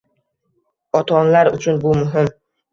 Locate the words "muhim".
2.03-2.35